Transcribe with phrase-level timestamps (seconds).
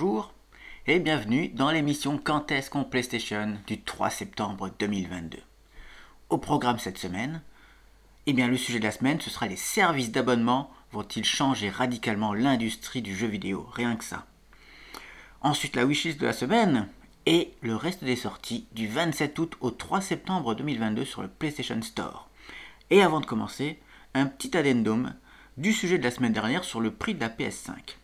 [0.00, 0.32] bonjour
[0.86, 5.38] et bienvenue dans l'émission Quand est-ce qu'on PlayStation du 3 septembre 2022.
[6.30, 7.42] Au programme cette semaine,
[8.26, 12.32] eh bien le sujet de la semaine ce sera les services d'abonnement vont-ils changer radicalement
[12.32, 14.26] l'industrie du jeu vidéo, rien que ça.
[15.40, 16.86] Ensuite la wishlist de la semaine
[17.26, 21.82] et le reste des sorties du 27 août au 3 septembre 2022 sur le PlayStation
[21.82, 22.28] Store.
[22.90, 23.80] Et avant de commencer,
[24.14, 25.12] un petit addendum
[25.56, 27.97] du sujet de la semaine dernière sur le prix de la PS5.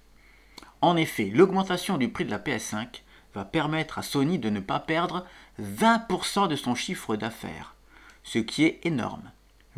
[0.85, 3.01] En effet, l'augmentation du prix de la PS5
[3.33, 5.25] va permettre à Sony de ne pas perdre
[5.59, 7.75] 20% de son chiffre d'affaires,
[8.23, 9.31] ce qui est énorme.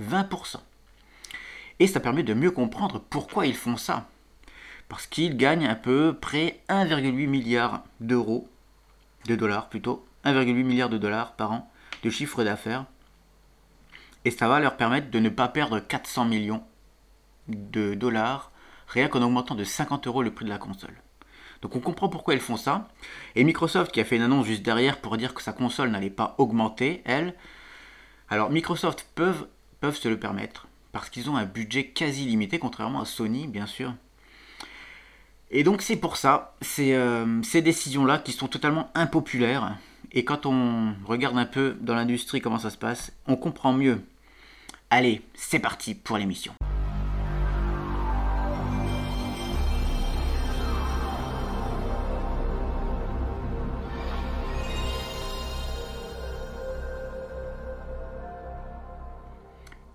[0.02, 0.56] 20%.
[1.78, 4.08] Et ça permet de mieux comprendre pourquoi ils font ça.
[4.88, 8.48] Parce qu'ils gagnent à peu près 1,8 milliard d'euros,
[9.26, 11.70] de dollars plutôt, 1,8 milliard de dollars par an
[12.02, 12.84] de chiffre d'affaires.
[14.24, 16.64] Et ça va leur permettre de ne pas perdre 400 millions
[17.46, 18.50] de dollars
[18.88, 20.94] rien qu'en augmentant de 50 euros le prix de la console.
[21.62, 22.88] Donc on comprend pourquoi ils font ça.
[23.34, 26.10] Et Microsoft qui a fait une annonce juste derrière pour dire que sa console n'allait
[26.10, 27.34] pas augmenter, elle.
[28.28, 29.46] Alors Microsoft peuvent,
[29.92, 33.94] se le permettre parce qu'ils ont un budget quasi limité, contrairement à Sony bien sûr.
[35.50, 39.76] Et donc c'est pour ça, euh, ces décisions-là qui sont totalement impopulaires.
[40.12, 44.00] Et quand on regarde un peu dans l'industrie comment ça se passe, on comprend mieux.
[44.90, 46.52] Allez, c'est parti pour l'émission.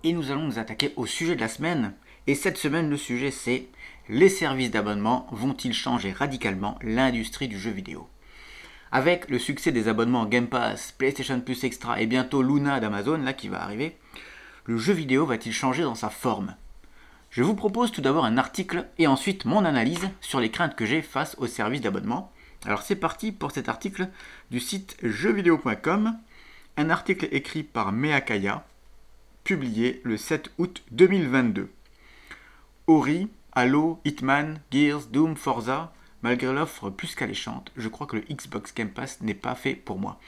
[0.04, 1.94] Et nous allons nous attaquer au sujet de la semaine.
[2.26, 3.66] Et cette semaine, le sujet c'est
[4.08, 8.08] les services d'abonnement vont-ils changer radicalement l'industrie du jeu vidéo?
[8.90, 13.32] Avec le succès des abonnements Game Pass, PlayStation Plus Extra et bientôt Luna d'Amazon, là
[13.32, 13.96] qui va arriver,
[14.64, 16.56] le jeu vidéo va-t-il changer dans sa forme?
[17.30, 20.84] Je vous propose tout d'abord un article et ensuite mon analyse sur les craintes que
[20.84, 22.30] j'ai face aux services d'abonnement.
[22.66, 24.08] Alors c'est parti pour cet article
[24.50, 26.18] du site jeuxvideo.com,
[26.76, 28.64] un article écrit par Meakaya
[29.44, 31.70] publié le 7 août 2022.
[32.86, 35.92] Ori, Halo, Hitman, Gears, Doom, Forza,
[36.22, 39.98] malgré l'offre plus qu'alléchante, je crois que le Xbox Game Pass n'est pas fait pour
[39.98, 40.18] moi.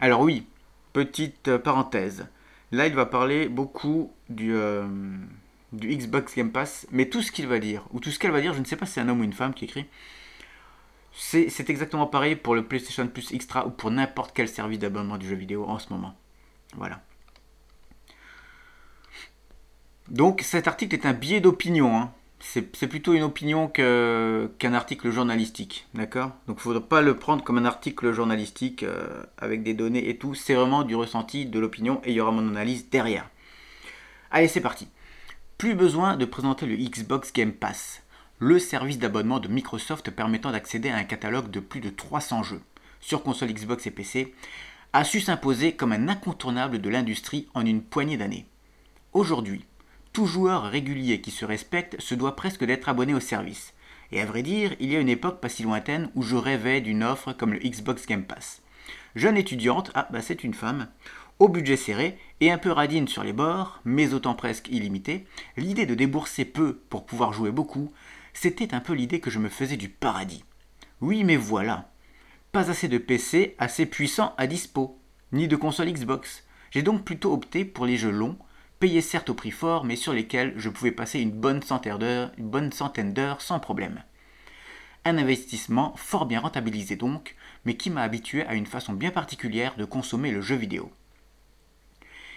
[0.00, 0.46] Alors oui,
[0.92, 2.26] petite euh, parenthèse.
[2.70, 4.86] Là, il va parler beaucoup du, euh,
[5.72, 8.40] du Xbox Game Pass, mais tout ce qu'il va dire, ou tout ce qu'elle va
[8.40, 9.86] dire, je ne sais pas si c'est un homme ou une femme qui écrit,
[11.14, 15.28] c'est exactement pareil pour le PlayStation Plus Extra ou pour n'importe quel service d'abonnement du
[15.28, 16.16] jeu vidéo en ce moment.
[16.76, 17.02] Voilà.
[20.08, 21.96] Donc cet article est un biais d'opinion.
[21.96, 22.12] Hein.
[22.40, 25.86] C'est plutôt une opinion qu'un article journalistique.
[25.94, 26.32] D'accord?
[26.48, 30.08] Donc il ne faudra pas le prendre comme un article journalistique euh, avec des données
[30.08, 30.34] et tout.
[30.34, 33.28] C'est vraiment du ressenti, de l'opinion et il y aura mon analyse derrière.
[34.32, 34.88] Allez, c'est parti.
[35.56, 38.02] Plus besoin de présenter le Xbox Game Pass,
[38.40, 42.62] le service d'abonnement de Microsoft permettant d'accéder à un catalogue de plus de 300 jeux
[43.00, 44.34] sur console Xbox et PC,
[44.92, 48.46] a su s'imposer comme un incontournable de l'industrie en une poignée d'années.
[49.12, 49.64] Aujourd'hui,
[50.12, 53.72] tout joueur régulier qui se respecte se doit presque d'être abonné au service.
[54.10, 56.82] Et à vrai dire, il y a une époque pas si lointaine où je rêvais
[56.82, 58.60] d'une offre comme le Xbox Game Pass.
[59.14, 60.88] Jeune étudiante, ah bah c'est une femme,
[61.38, 65.86] au budget serré et un peu radine sur les bords, mais autant presque illimité, l'idée
[65.86, 67.92] de débourser peu pour pouvoir jouer beaucoup,
[68.34, 70.44] c'était un peu l'idée que je me faisais du paradis.
[71.00, 71.90] Oui mais voilà.
[72.52, 74.98] Pas assez de PC assez puissant à dispo,
[75.32, 76.44] ni de console Xbox.
[76.70, 78.36] J'ai donc plutôt opté pour les jeux longs,
[78.82, 83.40] payés certes au prix fort, mais sur lesquels je pouvais passer une bonne centaine d'heures
[83.40, 84.02] sans problème.
[85.04, 89.76] Un investissement fort bien rentabilisé donc, mais qui m'a habitué à une façon bien particulière
[89.76, 90.90] de consommer le jeu vidéo.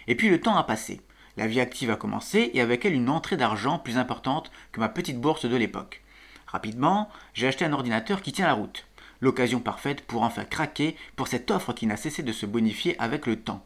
[0.06, 1.02] Et puis le temps a passé,
[1.36, 4.90] la vie active a commencé et avec elle une entrée d'argent plus importante que ma
[4.90, 6.04] petite bourse de l'époque.
[6.46, 8.86] Rapidement, j'ai acheté un ordinateur qui tient la route.
[9.20, 13.26] L'occasion parfaite pour enfin craquer pour cette offre qui n'a cessé de se bonifier avec
[13.26, 13.66] le temps.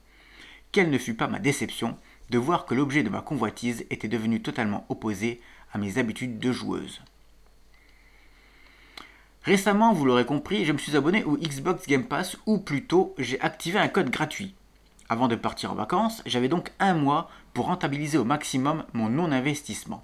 [0.71, 1.97] Quelle ne fut pas ma déception
[2.29, 5.41] de voir que l'objet de ma convoitise était devenu totalement opposé
[5.73, 7.01] à mes habitudes de joueuse.
[9.43, 13.39] Récemment, vous l'aurez compris, je me suis abonné au Xbox Game Pass ou plutôt j'ai
[13.41, 14.53] activé un code gratuit.
[15.07, 20.03] Avant de partir en vacances, j'avais donc un mois pour rentabiliser au maximum mon non-investissement.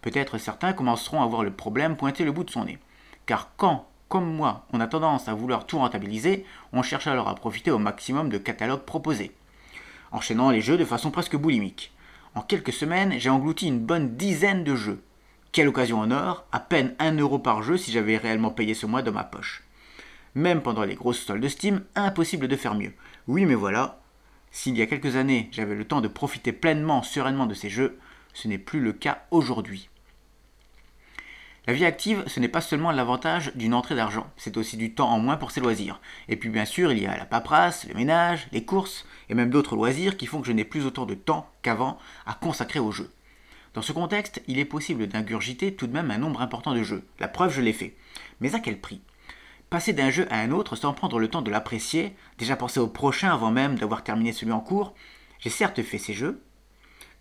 [0.00, 2.78] Peut-être certains commenceront à voir le problème pointer le bout de son nez.
[3.26, 7.34] Car quand, comme moi, on a tendance à vouloir tout rentabiliser, on cherche alors à
[7.34, 9.32] profiter au maximum de catalogues proposés
[10.12, 11.92] enchaînant les jeux de façon presque boulimique.
[12.34, 15.02] En quelques semaines, j'ai englouti une bonne dizaine de jeux.
[15.52, 18.86] Quelle occasion en or, à peine 1 euro par jeu si j'avais réellement payé ce
[18.86, 19.64] mois dans ma poche.
[20.34, 22.92] Même pendant les grosses soldes de Steam, impossible de faire mieux.
[23.26, 24.00] Oui, mais voilà,
[24.50, 27.98] s'il y a quelques années j'avais le temps de profiter pleinement, sereinement de ces jeux,
[28.34, 29.88] ce n'est plus le cas aujourd'hui.
[31.68, 35.10] La vie active, ce n'est pas seulement l'avantage d'une entrée d'argent, c'est aussi du temps
[35.10, 36.00] en moins pour ses loisirs.
[36.26, 39.50] Et puis bien sûr, il y a la paperasse, le ménage, les courses, et même
[39.50, 42.90] d'autres loisirs qui font que je n'ai plus autant de temps qu'avant à consacrer au
[42.90, 43.12] jeu.
[43.74, 47.06] Dans ce contexte, il est possible d'ingurgiter tout de même un nombre important de jeux.
[47.20, 47.94] La preuve, je l'ai fait.
[48.40, 49.02] Mais à quel prix?
[49.68, 52.88] Passer d'un jeu à un autre sans prendre le temps de l'apprécier, déjà penser au
[52.88, 54.94] prochain avant même d'avoir terminé celui en cours,
[55.38, 56.42] j'ai certes fait ces jeux,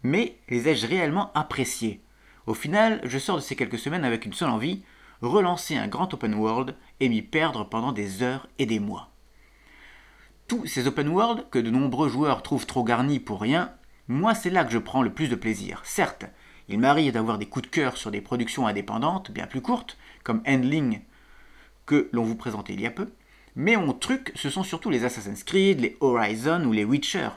[0.03, 2.00] mais les ai-je réellement appréciés?
[2.47, 4.81] Au final, je sors de ces quelques semaines avec une seule envie,
[5.21, 9.09] relancer un grand open world et m'y perdre pendant des heures et des mois.
[10.47, 13.73] Tous ces open world que de nombreux joueurs trouvent trop garnis pour rien,
[14.07, 15.81] moi c'est là que je prends le plus de plaisir.
[15.83, 16.25] Certes,
[16.69, 20.41] il m'arrive d'avoir des coups de cœur sur des productions indépendantes bien plus courtes, comme
[20.47, 21.01] Endling
[21.85, 23.09] que l'on vous présentait il y a peu,
[23.55, 27.29] mais mon truc ce sont surtout les Assassin's Creed, les Horizon ou les Witcher.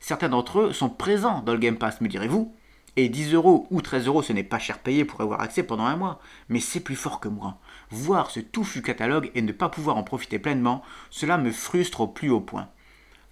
[0.00, 2.54] Certains d'entre eux sont présents dans le Game Pass, me direz-vous,
[2.96, 5.84] et 10 euros ou 13 euros, ce n'est pas cher payé pour avoir accès pendant
[5.84, 7.58] un mois, mais c'est plus fort que moi.
[7.90, 12.06] Voir ce touffu catalogue et ne pas pouvoir en profiter pleinement, cela me frustre au
[12.06, 12.68] plus haut point.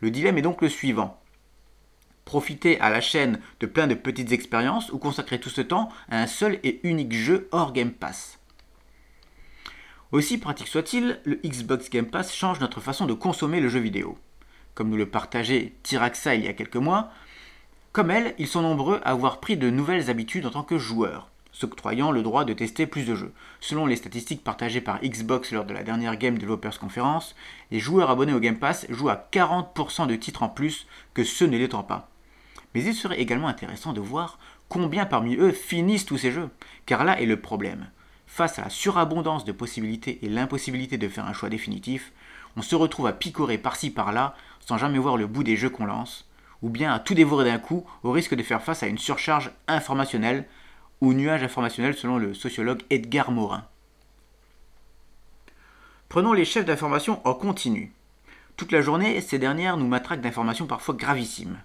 [0.01, 1.21] Le dilemme est donc le suivant.
[2.25, 6.21] Profiter à la chaîne de plein de petites expériences ou consacrer tout ce temps à
[6.21, 8.39] un seul et unique jeu hors Game Pass?
[10.13, 14.19] Aussi pratique soit-il, le Xbox Game Pass change notre façon de consommer le jeu vidéo.
[14.75, 17.11] Comme nous le partageait Tiraxa il y a quelques mois,
[17.93, 21.29] comme elle, ils sont nombreux à avoir pris de nouvelles habitudes en tant que joueurs,
[21.53, 23.33] s'octroyant le droit de tester plus de jeux.
[23.61, 27.35] Selon les statistiques partagées par Xbox lors de la dernière Game Developers Conference,
[27.71, 31.47] les joueurs abonnés au Game Pass jouent à 40% de titres en plus que ceux
[31.47, 32.09] ne l'étant pas.
[32.75, 34.39] Mais il serait également intéressant de voir
[34.71, 36.49] combien parmi eux finissent tous ces jeux,
[36.87, 37.91] car là est le problème.
[38.27, 42.13] Face à la surabondance de possibilités et l'impossibilité de faire un choix définitif,
[42.57, 45.85] on se retrouve à picorer par-ci par-là sans jamais voir le bout des jeux qu'on
[45.85, 46.27] lance,
[46.63, 49.51] ou bien à tout dévorer d'un coup au risque de faire face à une surcharge
[49.69, 50.47] informationnelle
[51.01, 53.65] ou nuage informationnel selon le sociologue Edgar Morin.
[56.09, 57.93] Prenons les chefs d'information en continu.
[58.57, 61.59] Toute la journée, ces dernières nous matraquent d'informations parfois gravissimes.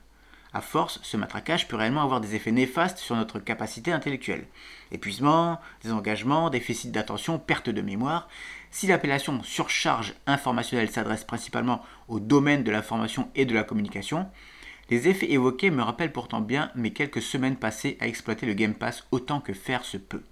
[0.53, 4.47] À force, ce matraquage peut réellement avoir des effets néfastes sur notre capacité intellectuelle.
[4.91, 8.29] Épuisement, désengagement, déficit d'attention, perte de mémoire.
[8.71, 14.29] Si l'appellation surcharge informationnelle s'adresse principalement au domaine de l'information et de la communication,
[14.89, 18.73] les effets évoqués me rappellent pourtant bien mes quelques semaines passées à exploiter le Game
[18.73, 20.23] Pass autant que faire se peut.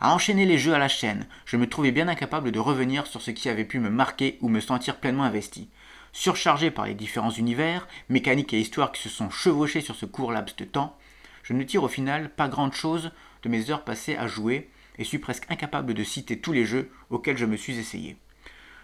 [0.00, 3.20] À enchaîner les jeux à la chaîne, je me trouvais bien incapable de revenir sur
[3.20, 5.68] ce qui avait pu me marquer ou me sentir pleinement investi.
[6.12, 10.32] Surchargé par les différents univers, mécaniques et histoires qui se sont chevauchés sur ce court
[10.32, 10.96] laps de temps,
[11.42, 13.10] je ne tire au final pas grande chose
[13.42, 16.90] de mes heures passées à jouer et suis presque incapable de citer tous les jeux
[17.10, 18.16] auxquels je me suis essayé.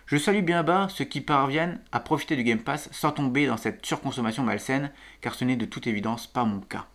[0.07, 3.57] Je salue bien bas ceux qui parviennent à profiter du Game Pass sans tomber dans
[3.57, 6.87] cette surconsommation malsaine, car ce n'est de toute évidence pas mon cas.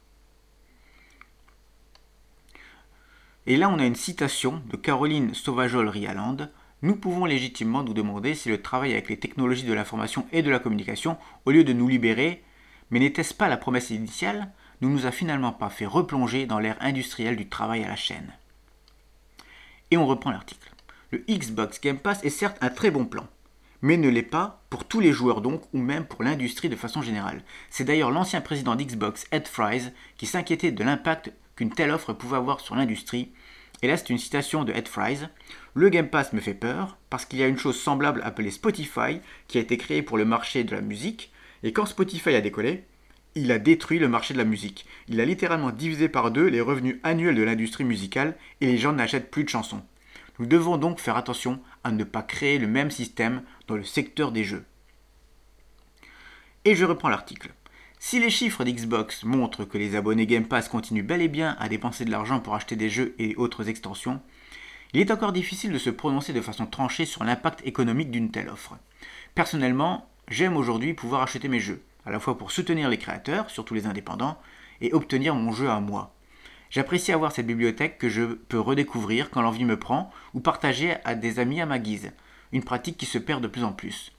[3.47, 6.49] Et là, on a une citation de Caroline Sauvajol-Rialand.
[6.83, 10.49] Nous pouvons légitimement nous demander si le travail avec les technologies de l'information et de
[10.49, 12.43] la communication, au lieu de nous libérer,
[12.91, 16.77] mais n'était-ce pas la promesse initiale, ne nous a finalement pas fait replonger dans l'ère
[16.79, 18.33] industrielle du travail à la chaîne.
[19.89, 20.70] Et on reprend l'article.
[21.11, 23.27] Le Xbox Game Pass est certes un très bon plan,
[23.81, 27.01] mais ne l'est pas pour tous les joueurs donc, ou même pour l'industrie de façon
[27.01, 27.43] générale.
[27.69, 32.37] C'est d'ailleurs l'ancien président d'Xbox, Ed Fries, qui s'inquiétait de l'impact qu'une telle offre pouvait
[32.37, 33.33] avoir sur l'industrie.
[33.81, 35.27] Et là, c'est une citation de Ed Fries.
[35.73, 39.19] Le Game Pass me fait peur parce qu'il y a une chose semblable appelée Spotify
[39.49, 41.33] qui a été créée pour le marché de la musique.
[41.63, 42.85] Et quand Spotify a décollé,
[43.35, 44.85] il a détruit le marché de la musique.
[45.09, 48.94] Il a littéralement divisé par deux les revenus annuels de l'industrie musicale et les gens
[48.94, 49.83] n'achètent plus de chansons.
[50.42, 54.31] Nous devons donc faire attention à ne pas créer le même système dans le secteur
[54.31, 54.66] des jeux.
[56.66, 57.52] Et je reprends l'article.
[58.00, 61.69] Si les chiffres d'Xbox montrent que les abonnés Game Pass continuent bel et bien à
[61.69, 64.19] dépenser de l'argent pour acheter des jeux et autres extensions,
[64.94, 68.50] il est encore difficile de se prononcer de façon tranchée sur l'impact économique d'une telle
[68.50, 68.80] offre.
[69.36, 73.76] Personnellement, j'aime aujourd'hui pouvoir acheter mes jeux, à la fois pour soutenir les créateurs, surtout
[73.76, 74.42] les indépendants,
[74.81, 76.16] et obtenir mon jeu à moi.
[76.71, 81.16] J'apprécie avoir cette bibliothèque que je peux redécouvrir quand l'envie me prend ou partager à
[81.16, 82.13] des amis à ma guise,
[82.54, 84.13] une pratique qui se perd de plus en plus.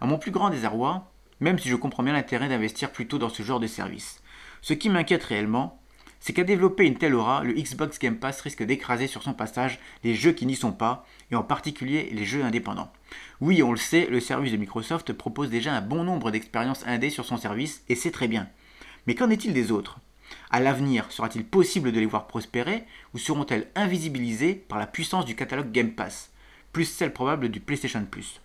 [0.00, 3.44] À mon plus grand désarroi, même si je comprends bien l'intérêt d'investir plutôt dans ce
[3.44, 4.20] genre de service.
[4.62, 5.80] Ce qui m'inquiète réellement,
[6.18, 9.78] c'est qu'à développer une telle aura, le Xbox Game Pass risque d'écraser sur son passage
[10.02, 12.92] les jeux qui n'y sont pas, et en particulier les jeux indépendants.
[13.40, 17.10] Oui, on le sait, le service de Microsoft propose déjà un bon nombre d'expériences indées
[17.10, 18.48] sur son service, et c'est très bien.
[19.06, 20.00] Mais qu'en est-il des autres?
[20.50, 22.84] À l'avenir, sera-t-il possible de les voir prospérer
[23.14, 26.30] ou seront-elles invisibilisées par la puissance du catalogue Game Pass,
[26.72, 28.40] plus celle probable du PlayStation Plus?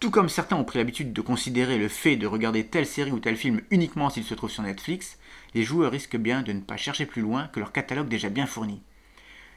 [0.00, 3.18] Tout comme certains ont pris l'habitude de considérer le fait de regarder telle série ou
[3.18, 5.18] tel film uniquement s'il se trouve sur Netflix,
[5.54, 8.46] les joueurs risquent bien de ne pas chercher plus loin que leur catalogue déjà bien
[8.46, 8.80] fourni.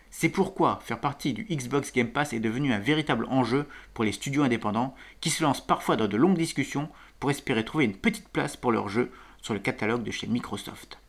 [0.09, 4.11] C'est pourquoi faire partie du Xbox Game Pass est devenu un véritable enjeu pour les
[4.11, 8.27] studios indépendants qui se lancent parfois dans de longues discussions pour espérer trouver une petite
[8.27, 11.00] place pour leur jeu sur le catalogue de chez Microsoft.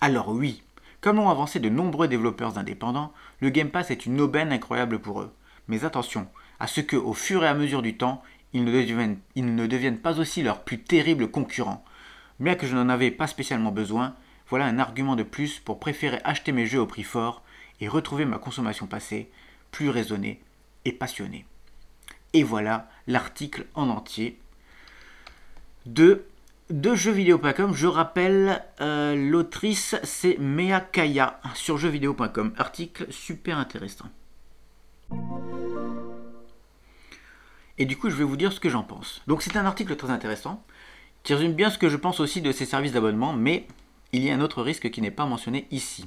[0.00, 0.62] Alors oui,
[1.00, 5.20] comme l'ont avancé de nombreux développeurs indépendants, le Game Pass est une aubaine incroyable pour
[5.22, 5.32] eux.
[5.66, 6.28] Mais attention
[6.60, 10.42] à ce que, au fur et à mesure du temps, ils ne deviennent, pas aussi
[10.42, 11.84] leurs plus terribles concurrents.
[12.40, 14.14] Bien que je n'en avais pas spécialement besoin,
[14.48, 17.42] voilà un argument de plus pour préférer acheter mes jeux au prix fort
[17.80, 19.30] et retrouver ma consommation passée,
[19.70, 20.40] plus raisonnée
[20.84, 21.44] et passionnée.
[22.32, 24.38] Et voilà l'article en entier
[25.86, 26.24] de,
[26.70, 27.74] de jeuxvideo.com.
[27.74, 32.52] Je rappelle, euh, l'autrice c'est Mea Kaya sur jeuxvideo.com.
[32.56, 34.06] Article super intéressant.
[37.78, 39.22] Et du coup, je vais vous dire ce que j'en pense.
[39.26, 40.64] Donc, c'est un article très intéressant
[41.22, 43.66] qui résume bien ce que je pense aussi de ces services d'abonnement, mais
[44.12, 46.06] il y a un autre risque qui n'est pas mentionné ici.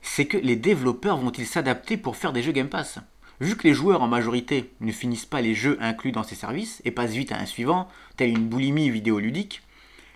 [0.00, 2.98] C'est que les développeurs vont-ils s'adapter pour faire des jeux Game Pass?
[3.40, 6.82] Vu que les joueurs en majorité ne finissent pas les jeux inclus dans ces services
[6.84, 9.62] et passent vite à un suivant, tel une boulimie vidéoludique,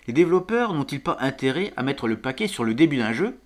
[0.07, 3.39] les développeurs n'ont-ils pas intérêt à mettre le paquet sur le début d'un jeu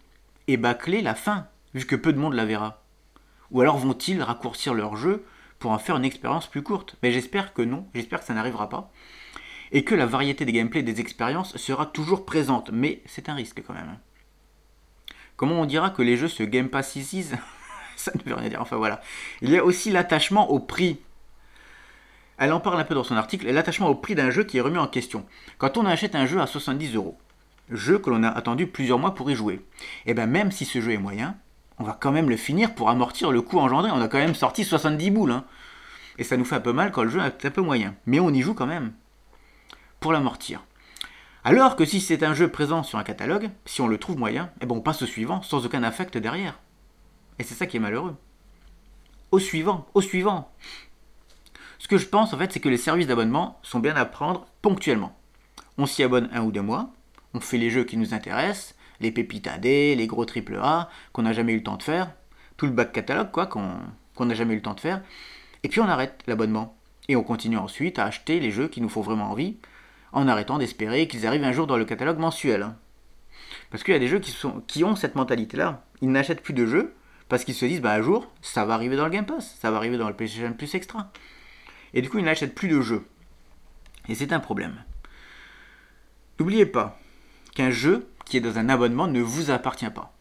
[0.48, 2.82] et bâcler la fin, vu que peu de monde la verra?
[3.52, 5.24] Ou alors vont-ils raccourcir leur jeu
[5.60, 6.96] pour en faire une expérience plus courte?
[7.04, 8.92] Mais j'espère que non, j'espère que ça n'arrivera pas
[9.72, 13.36] et que la variété des gameplays et des expériences sera toujours présente, mais c'est un
[13.36, 13.98] risque quand même.
[15.36, 17.26] Comment on dira que les jeux se game ici?
[17.98, 19.02] Ça ne veut rien dire, enfin voilà.
[19.42, 21.00] Il y a aussi l'attachement au prix.
[22.38, 24.62] Elle en parle un peu dans son article, l'attachement au prix d'un jeu qui est
[24.62, 25.26] remis en question.
[25.58, 27.18] Quand on achète un jeu à 70 euros,
[27.72, 30.64] jeu que l'on a attendu plusieurs mois pour y jouer, et eh bien même si
[30.64, 31.36] ce jeu est moyen,
[31.80, 33.90] on va quand même le finir pour amortir le coût engendré.
[33.92, 35.32] On a quand même sorti 70 boules.
[35.32, 35.46] Hein.
[36.20, 37.96] Et ça nous fait un peu mal quand le jeu est un peu moyen.
[38.06, 38.94] Mais on y joue quand même
[40.00, 40.64] pour l'amortir.
[41.44, 44.50] Alors que si c'est un jeu présent sur un catalogue, si on le trouve moyen,
[44.62, 46.60] eh ben on passe au suivant sans aucun affect derrière.
[47.40, 48.16] Et c'est ça qui est malheureux.
[49.32, 50.52] Au suivant, au suivant.
[51.80, 54.48] Ce que je pense en fait, c'est que les services d'abonnement sont bien à prendre
[54.62, 55.16] ponctuellement.
[55.78, 56.92] On s'y abonne un ou deux mois,
[57.34, 61.22] on fait les jeux qui nous intéressent, les pépites AD, les gros triple A, qu'on
[61.22, 62.12] n'a jamais eu le temps de faire,
[62.58, 65.02] tout le back catalogue quoi, qu'on n'a jamais eu le temps de faire,
[65.64, 66.76] et puis on arrête l'abonnement.
[67.10, 69.58] Et on continue ensuite à acheter les jeux qui nous font vraiment envie,
[70.12, 72.74] en arrêtant d'espérer qu'ils arrivent un jour dans le catalogue mensuel.
[73.70, 75.84] Parce qu'il y a des jeux qui, sont, qui ont cette mentalité-là.
[76.02, 76.94] Ils n'achètent plus de jeux
[77.30, 79.72] parce qu'ils se disent, bah un jour, ça va arriver dans le Game Pass, ça
[79.72, 81.12] va arriver dans le PlayStation Plus Extra.
[81.94, 83.06] Et du coup, ils n'achètent plus de jeux.
[84.08, 84.84] Et c'est un problème.
[86.40, 87.00] N'oubliez pas
[87.56, 90.14] qu'un jeu qui est dans un abonnement ne vous appartient pas.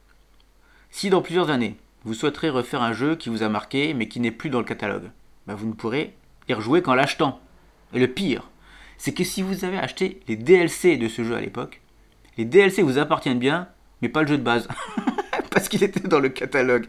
[0.90, 4.20] Si dans plusieurs années, vous souhaiterez refaire un jeu qui vous a marqué mais qui
[4.20, 5.10] n'est plus dans le catalogue,
[5.46, 6.14] bah, vous ne pourrez
[6.48, 7.40] y rejouer qu'en l'achetant.
[7.92, 8.48] Et le pire,
[8.98, 11.80] c'est que si vous avez acheté les DLC de ce jeu à l'époque,
[12.38, 13.68] les DLC vous appartiennent bien,
[14.02, 14.68] mais pas le jeu de base.
[15.56, 16.86] Parce qu'il était dans le catalogue.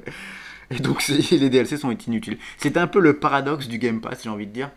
[0.72, 2.38] Et donc les DLC sont inutiles.
[2.58, 4.72] C'est un peu le paradoxe du Game Pass, j'ai envie de dire.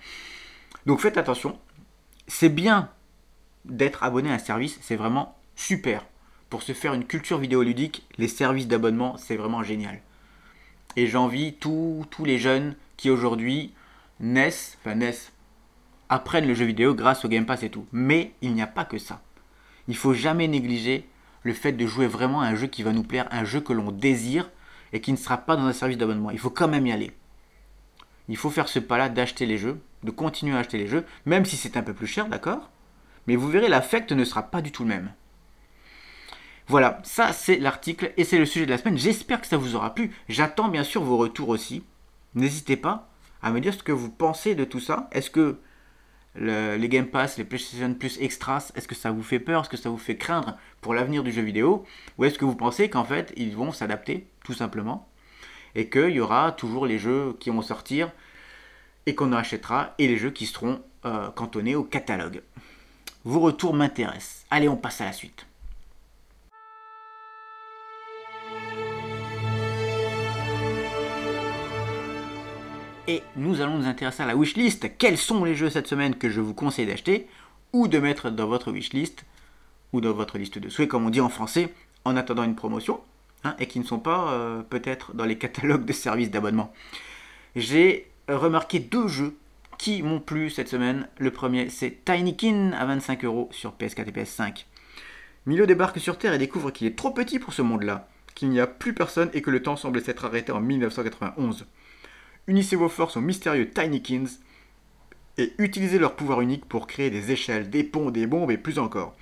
[0.86, 1.58] Donc faites attention.
[2.28, 2.88] C'est bien
[3.64, 6.06] d'être abonné à un service, c'est vraiment super.
[6.50, 10.00] Pour se faire une culture vidéoludique, les services d'abonnement, c'est vraiment génial.
[10.94, 13.74] Et j'envie tous, les jeunes qui aujourd'hui
[14.20, 15.32] naissent, enfin naissent,
[16.08, 17.88] apprennent le jeu vidéo grâce au Game Pass et tout.
[17.90, 19.20] Mais il n'y a pas que ça.
[19.88, 21.08] Il faut jamais négliger
[21.42, 23.72] le fait de jouer vraiment à un jeu qui va nous plaire, un jeu que
[23.72, 24.50] l'on désire
[24.92, 26.30] et qui ne sera pas dans un service d'abonnement.
[26.30, 27.12] Il faut quand même y aller.
[28.28, 31.44] Il faut faire ce pas-là d'acheter les jeux, de continuer à acheter les jeux, même
[31.44, 32.70] si c'est un peu plus cher, d'accord?
[33.26, 35.12] Mais vous verrez, l'affect ne sera pas du tout le même.
[36.68, 38.96] Voilà, ça c'est l'article et c'est le sujet de la semaine.
[38.96, 40.12] J'espère que ça vous aura plu.
[40.28, 41.82] J'attends bien sûr vos retours aussi.
[42.34, 43.08] N'hésitez pas
[43.42, 45.08] à me dire ce que vous pensez de tout ça.
[45.10, 45.58] Est-ce que
[46.36, 49.62] les Game Pass, les PlayStation Plus Extras, est-ce que ça vous fait peur?
[49.62, 51.84] Est-ce que ça vous fait craindre pour l'avenir du jeu vidéo?
[52.18, 55.08] Ou est-ce que vous pensez qu'en fait, ils vont s'adapter, tout simplement
[55.74, 58.10] Et qu'il y aura toujours les jeux qui vont sortir
[59.06, 62.42] et qu'on achètera, et les jeux qui seront euh, cantonnés au catalogue?
[63.24, 64.46] Vos retours m'intéressent.
[64.50, 65.46] Allez, on passe à la suite.
[73.10, 74.96] Et nous allons nous intéresser à la wishlist.
[74.96, 77.26] Quels sont les jeux cette semaine que je vous conseille d'acheter
[77.72, 79.24] ou de mettre dans votre wishlist
[79.92, 81.74] ou dans votre liste de souhaits, comme on dit en français,
[82.04, 83.00] en attendant une promotion
[83.42, 86.72] hein, et qui ne sont pas euh, peut-être dans les catalogues de services d'abonnement.
[87.56, 89.36] J'ai remarqué deux jeux
[89.76, 91.08] qui m'ont plu cette semaine.
[91.18, 94.66] Le premier, c'est Tinykin à 25 euros sur PS4 et PS5.
[95.46, 98.60] Milo débarque sur Terre et découvre qu'il est trop petit pour ce monde-là, qu'il n'y
[98.60, 101.66] a plus personne et que le temps semble s'être arrêté en 1991.
[102.50, 104.24] Unissez vos forces aux mystérieux Tinykins
[105.38, 108.80] et utilisez leur pouvoir unique pour créer des échelles, des ponts, des bombes et plus
[108.80, 109.14] encore.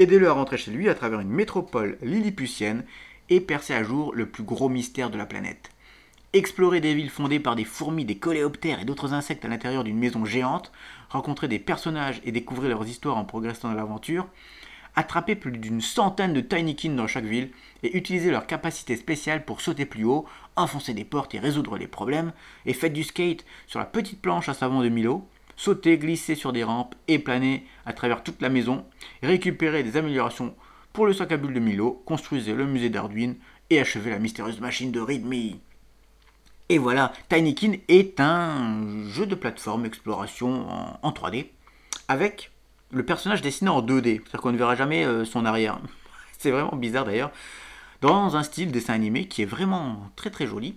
[0.00, 2.84] Aidez-le à rentrer chez lui à travers une métropole lilliputienne
[3.30, 5.70] et percer à jour le plus gros mystère de la planète.
[6.32, 10.00] Explorer des villes fondées par des fourmis, des coléoptères et d'autres insectes à l'intérieur d'une
[10.00, 10.72] maison géante,
[11.08, 14.26] rencontrer des personnages et découvrir leurs histoires en progressant dans l'aventure,
[14.94, 17.50] attraper plus d'une centaine de Tinykin dans chaque ville
[17.82, 21.86] et utiliser leurs capacités spéciales pour sauter plus haut, enfoncer des portes et résoudre les
[21.86, 22.32] problèmes,
[22.66, 26.52] et faites du skate sur la petite planche à savon de Milo, sauter, glisser sur
[26.52, 28.84] des rampes et planer à travers toute la maison,
[29.22, 30.54] récupérer des améliorations
[30.92, 33.34] pour le sac à bulles de Milo, construisez le musée d'Arduin
[33.70, 35.58] et achevez la mystérieuse machine de Readme.
[36.68, 40.66] Et voilà, Tinykin est un jeu de plateforme exploration
[41.02, 41.46] en, 3D
[42.08, 42.51] avec
[42.92, 45.78] le personnage dessiné en 2D, c'est-à-dire qu'on ne verra jamais euh, son arrière.
[46.38, 47.30] C'est vraiment bizarre d'ailleurs,
[48.00, 50.76] dans un style dessin animé qui est vraiment très très joli.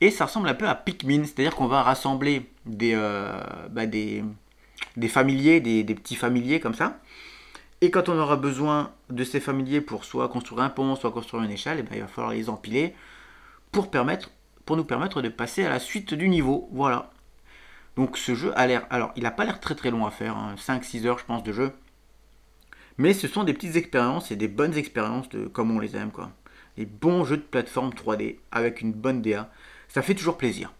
[0.00, 3.38] Et ça ressemble un peu à Pikmin, c'est-à-dire qu'on va rassembler des, euh,
[3.70, 4.24] bah, des,
[5.08, 6.98] familiers, des, petits familiers comme ça.
[7.82, 11.42] Et quand on aura besoin de ces familiers pour soit construire un pont, soit construire
[11.42, 12.94] une échelle, et eh ben, il va falloir les empiler
[13.72, 14.30] pour permettre
[14.64, 16.68] pour nous permettre de passer à la suite du niveau.
[16.72, 17.10] Voilà.
[18.00, 18.86] Donc ce jeu a l'air...
[18.88, 21.04] Alors, il n'a pas l'air très très long à faire, 5-6 hein.
[21.04, 21.70] heures je pense de jeu.
[22.96, 26.10] Mais ce sont des petites expériences et des bonnes expériences de comme on les aime
[26.10, 26.32] quoi.
[26.78, 29.52] Des bons jeux de plateforme 3D avec une bonne DA.
[29.88, 30.72] Ça fait toujours plaisir.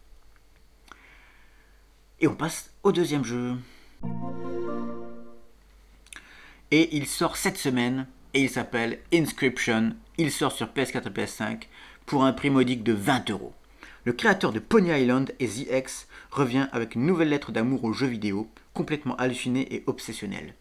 [2.20, 3.54] Et on passe au deuxième jeu.
[6.70, 9.94] Et il sort cette semaine et il s'appelle Inscription.
[10.16, 11.62] Il sort sur PS4 et PS5
[12.06, 13.52] pour un prix modique de 20 euros
[14.04, 18.06] le créateur de Pony Island et The revient avec une nouvelle lettre d'amour aux jeux
[18.06, 20.54] vidéo, complètement hallucinée et obsessionnelle.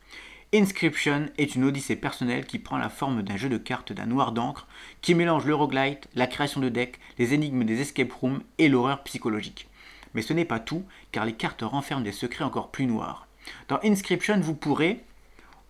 [0.53, 4.31] Inscription est une odyssée personnelle qui prend la forme d'un jeu de cartes d'un noir
[4.31, 4.67] d'encre
[5.01, 9.03] qui mélange le roguelite, la création de decks, les énigmes des escape rooms et l'horreur
[9.03, 9.69] psychologique.
[10.15, 13.27] Mais ce n'est pas tout, car les cartes renferment des secrets encore plus noirs.
[13.67, 15.03] Dans Inscription, vous pourrez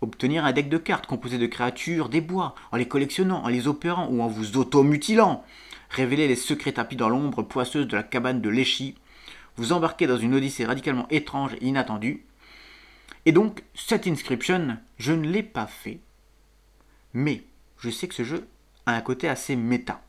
[0.02, 3.68] obtenir un deck de cartes composé de créatures des bois, en les collectionnant, en les
[3.68, 5.44] opérant ou en vous automutilant
[5.90, 8.96] révéler les secrets tapis dans l'ombre poisseuse de la cabane de Léchi,
[9.58, 12.24] vous embarquez dans une odyssée radicalement étrange et inattendue.
[13.26, 16.00] Et donc, cette inscription, je ne l'ai pas fait,
[17.14, 17.44] mais
[17.80, 18.48] je sais que ce jeu
[18.86, 20.02] a un côté assez méta,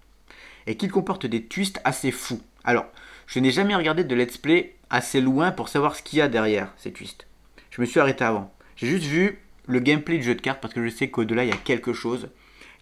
[0.66, 2.40] et qu'il comporte des twists assez fous.
[2.64, 2.86] Alors,
[3.26, 6.28] je n'ai jamais regardé de let's play assez loin pour savoir ce qu'il y a
[6.28, 7.26] derrière ces twists.
[7.70, 8.52] Je me suis arrêté avant.
[8.76, 11.50] J'ai juste vu le gameplay du jeu de cartes parce que je sais qu'au-delà il
[11.50, 12.28] y a quelque chose.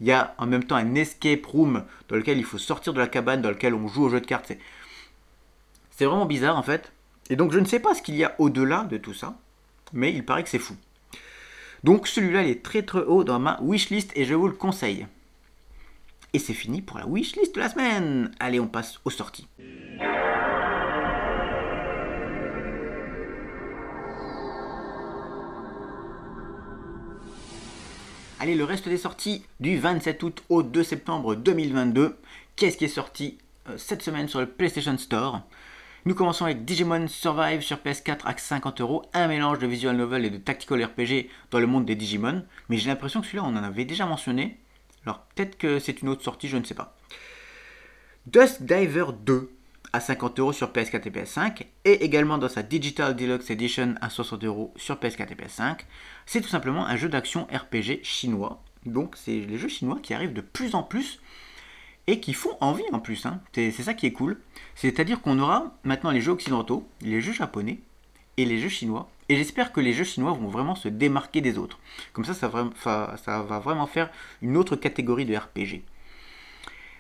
[0.01, 3.01] Il y a en même temps un escape room dans lequel il faut sortir de
[3.01, 4.53] la cabane, dans lequel on joue au jeu de cartes.
[5.91, 6.93] C'est vraiment bizarre en fait.
[7.31, 9.37] Et donc je ne sais pas ce qu'il y a au-delà de tout ça,
[9.93, 10.77] mais il paraît que c'est fou.
[11.85, 15.07] Donc celui-là il est très très haut dans ma wishlist et je vous le conseille.
[16.33, 18.31] Et c'est fini pour la wishlist de la semaine.
[18.39, 19.49] Allez, on passe aux sorties.
[28.41, 32.17] Allez, le reste des sorties du 27 août au 2 septembre 2022.
[32.55, 33.37] Qu'est-ce qui est sorti
[33.69, 35.43] euh, cette semaine sur le PlayStation Store?
[36.05, 40.25] Nous commençons avec Digimon Survive sur PS4 à 50 euros, un mélange de visual novel
[40.25, 42.45] et de tactical RPG dans le monde des Digimon.
[42.69, 44.61] Mais j'ai l'impression que celui-là, on en avait déjà mentionné.
[45.05, 46.97] Alors peut-être que c'est une autre sortie, je ne sais pas.
[48.27, 49.51] Dusk Diver 2
[49.93, 54.11] à 50 euros sur PS4 et PS5, et également dans sa Digital Deluxe Edition à
[54.11, 55.79] 60 euros sur PS4 et PS5.
[56.27, 58.63] C'est tout simplement un jeu d'action RPG chinois.
[58.87, 61.21] Donc c'est les jeux chinois qui arrivent de plus en plus
[62.07, 63.27] et qui font envie en plus.
[63.27, 63.41] Hein.
[63.53, 64.41] C'est ça qui est cool.
[64.75, 67.81] C'est-à-dire qu'on aura maintenant les jeux occidentaux, les jeux japonais
[68.37, 69.11] et les jeux chinois.
[69.29, 71.79] Et j'espère que les jeux chinois vont vraiment se démarquer des autres.
[72.15, 75.83] Comme ça, ça va vraiment faire une autre catégorie de RPG.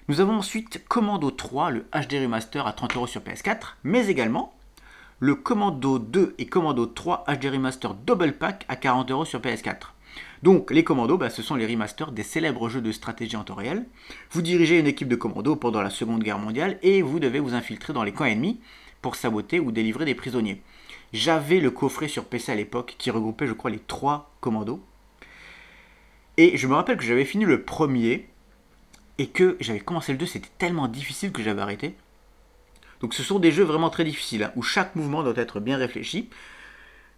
[0.08, 4.54] Nous avons ensuite Commando 3, le HD Remaster à 30 euros sur PS4, mais également
[5.20, 9.88] le Commando 2 et Commando 3 HD Remaster Double Pack à 40 euros sur PS4.
[10.42, 13.54] Donc les commandos, bah, ce sont les remasters des célèbres jeux de stratégie en temps
[13.54, 13.84] réel.
[14.30, 17.52] Vous dirigez une équipe de commandos pendant la Seconde Guerre mondiale et vous devez vous
[17.52, 18.60] infiltrer dans les camps ennemis
[19.02, 20.62] pour saboter ou délivrer des prisonniers.
[21.12, 24.80] J'avais le coffret sur PC à l'époque qui regroupait je crois les trois commandos.
[26.38, 28.26] Et je me rappelle que j'avais fini le premier
[29.18, 31.96] et que j'avais commencé le 2, c'était tellement difficile que j'avais arrêté.
[33.00, 35.76] Donc ce sont des jeux vraiment très difficiles, hein, où chaque mouvement doit être bien
[35.76, 36.30] réfléchi.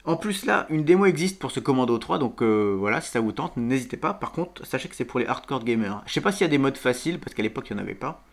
[0.04, 3.20] En plus là, une démo existe pour ce Commando 3, donc euh, voilà, si ça
[3.20, 4.14] vous tente, n'hésitez pas.
[4.14, 6.02] Par contre, sachez que c'est pour les hardcore gamers.
[6.06, 7.84] Je sais pas s'il y a des modes faciles, parce qu'à l'époque il n'y en
[7.84, 8.24] avait pas.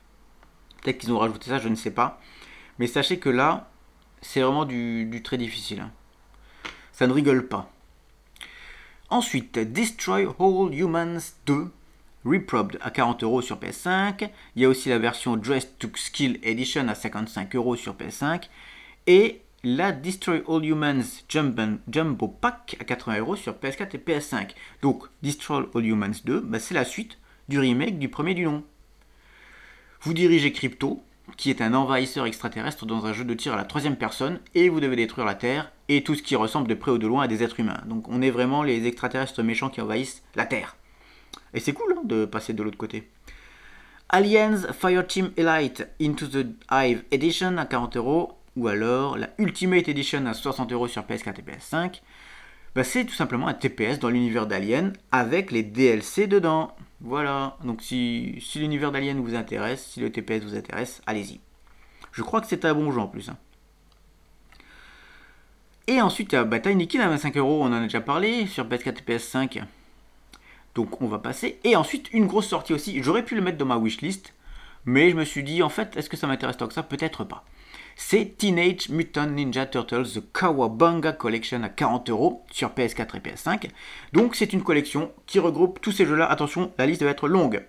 [0.82, 2.22] Peut-être qu'ils ont rajouté ça, je ne sais pas.
[2.80, 3.70] Mais sachez que là,
[4.22, 5.82] c'est vraiment du, très difficile.
[5.82, 5.92] Hein.
[6.94, 7.70] Ça ne rigole pas.
[9.10, 11.72] Ensuite, Destroy All Humans 2
[12.28, 14.30] Reprobed à 40 euros sur PS5.
[14.56, 18.50] Il y a aussi la version Dress to Skill Edition à 55 euros sur PS5.
[19.08, 24.50] Et la Destroy All Humans Jumbo Pack à 80 euros sur PS4 et PS5.
[24.82, 27.18] Donc, Destroy All Humans 2, bah, c'est la suite
[27.50, 28.64] du remake du premier du nom.
[30.02, 31.04] Vous dirigez Crypto,
[31.38, 34.70] qui est un envahisseur extraterrestre dans un jeu de tir à la troisième personne, et
[34.70, 37.24] vous devez détruire la Terre et tout ce qui ressemble de près ou de loin
[37.24, 37.82] à des êtres humains.
[37.88, 40.76] Donc on est vraiment les extraterrestres méchants qui envahissent la Terre.
[41.54, 43.10] Et c'est cool hein, de passer de l'autre côté.
[44.10, 50.26] Aliens Fireteam Elite Into the Hive Edition à 40 euros, ou alors la Ultimate Edition
[50.26, 52.02] à 60 euros sur PS4 et PS5.
[52.74, 56.76] Bah, c'est tout simplement un TPS dans l'univers d'Alien avec les DLC dedans.
[57.02, 61.40] Voilà, donc si, l'univers d'Alien vous intéresse, si le TPS vous intéresse, allez-y.
[62.12, 63.30] Je crois que c'est un bon jeu en plus.
[63.30, 63.38] Hein.
[65.88, 68.48] Et ensuite, il y a bah, Tiny à 25 euros, on en a déjà parlé,
[68.48, 69.64] sur PS4 et PS5.
[70.78, 71.60] Donc on va passer.
[71.64, 73.02] Et ensuite, une grosse sortie aussi.
[73.02, 74.36] J'aurais pu le mettre dans ma wishlist,
[74.86, 76.84] mais je me suis dit, en fait, est-ce que ça m'intéresse tant que ça?
[76.84, 77.46] Peut-être pas.
[77.96, 83.70] C'est Teenage Mutant Ninja Turtles The Kawabanga Collection à 40 euros sur PS4 et PS5.
[84.14, 86.28] Donc c'est une collection qui regroupe tous ces jeux-là.
[86.28, 87.66] Attention, la liste va être longue.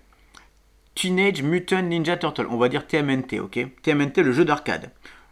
[0.95, 3.59] Teenage Mutant Ninja Turtle, on va dire TMNT, ok?
[3.81, 4.91] TMNT, le jeu d'arcade.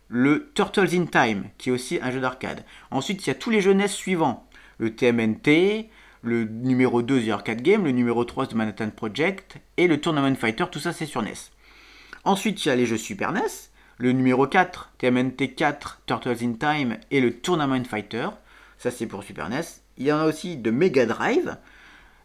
[0.08, 2.64] Le Turtles in Time, qui est aussi un jeu d'arcade.
[2.90, 4.48] Ensuite, il y a tous les jeunesses suivants.
[4.78, 5.90] Le TMNT,
[6.26, 10.34] le numéro 2 The Arcade Game, le numéro 3 The Manhattan Project et le Tournament
[10.34, 11.32] Fighter, tout ça c'est sur NES.
[12.24, 16.54] Ensuite, il y a les jeux Super NES, le numéro 4, TMNT 4, Turtles in
[16.54, 18.28] Time et le Tournament Fighter.
[18.78, 19.62] Ça, c'est pour Super NES.
[19.96, 21.56] Il y en a aussi de Mega Drive,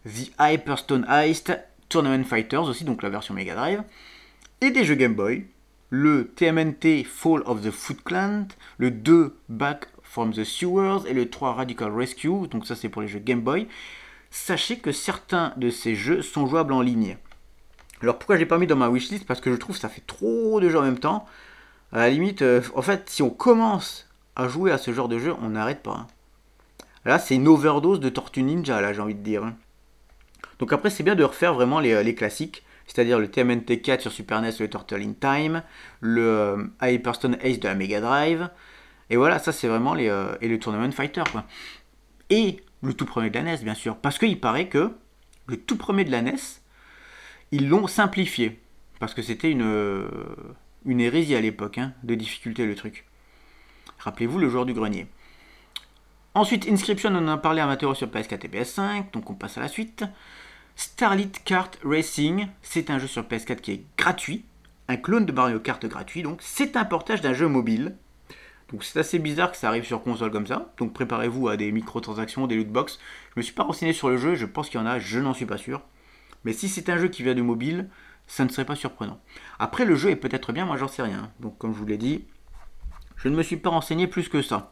[0.06, 1.56] The Hyperstone Heist,
[1.88, 3.84] Tournament Fighters aussi, donc la version Mega Drive.
[4.62, 5.46] Et des jeux Game Boy,
[5.92, 11.30] le TMNT Fall of the Foot Clan, le 2 Back from the Sewers et le
[11.30, 13.70] 3 Radical Rescue, donc ça c'est pour les jeux Game Boy.
[14.30, 17.16] Sachez que certains de ces jeux sont jouables en ligne.
[18.02, 19.26] Alors pourquoi je l'ai pas mis dans ma wishlist?
[19.26, 21.26] Parce que je trouve que ça fait trop de jeux en même temps.
[21.94, 25.18] À la limite, euh, en fait, si on commence à jouer à ce genre de
[25.18, 25.92] jeu, on n'arrête pas.
[26.02, 26.08] Hein.
[27.06, 29.46] Là, c'est une overdose de Tortue Ninja, là, j'ai envie de dire.
[29.46, 29.56] Hein.
[30.60, 34.42] Donc après, c'est bien de refaire vraiment les, classiques, c'est-à-dire le TMNT 4 sur Super
[34.42, 35.64] NES, le Turtle in Time,
[36.02, 38.50] le euh, Hyperstone Ace de la Mega Drive.
[39.12, 40.10] Et voilà, ça c'est vraiment les.
[40.10, 41.46] Euh, et le Tournament Fighter, quoi.
[42.32, 43.98] Et le tout premier de la NES, bien sûr.
[43.98, 44.92] Parce qu'il paraît que
[45.46, 46.40] le tout premier de la NES,
[47.52, 48.60] ils l'ont simplifié.
[49.00, 50.08] Parce que c'était une
[50.86, 53.06] une hérésie à l'époque, hein, de difficulté le truc.
[54.00, 55.08] Rappelez-vous le joueur du grenier.
[56.34, 59.62] Ensuite, Inscription, on en a parlé amateur sur PS4 et PS5, donc on passe à
[59.62, 60.06] la suite.
[60.76, 64.46] Starlit Kart Racing, c'est un jeu sur PS4 qui est gratuit,
[64.88, 67.96] un clone de Mario Kart gratuit, donc c'est un portage d'un jeu mobile.
[68.72, 71.72] Donc c'est assez bizarre que ça arrive sur console comme ça, donc préparez-vous à des
[71.72, 73.00] microtransactions, des lootbox.
[73.36, 75.20] Je me suis pas renseigné sur le jeu, je pense qu'il y en a, je
[75.20, 75.82] n'en suis pas sûr.
[76.46, 77.90] Mais si c'est un jeu qui vient du mobile,
[78.28, 79.20] ça ne serait pas surprenant.
[79.60, 81.32] Après, le jeu est peut-être bien, moi j'en sais rien.
[81.40, 82.24] Donc, comme je vous l'ai dit,
[83.18, 84.72] je ne me suis pas renseigné plus que ça.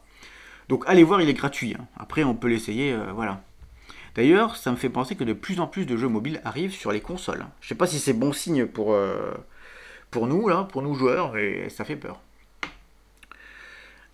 [0.68, 1.76] Donc, allez voir, il est gratuit.
[1.78, 1.86] Hein.
[1.96, 3.42] Après, on peut l'essayer, euh, voilà.
[4.14, 6.90] D'ailleurs, ça me fait penser que de plus en plus de jeux mobiles arrivent sur
[6.90, 7.46] les consoles.
[7.60, 9.34] Je ne sais pas si c'est bon signe pour, euh,
[10.16, 12.20] nous, pour nous joueurs, et ça fait peur.